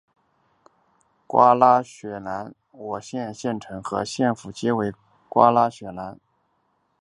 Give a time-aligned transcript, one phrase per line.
[1.27, 4.91] 瓜拉雪兰莪县的县城和县府皆为
[5.29, 6.19] 瓜拉雪兰莪。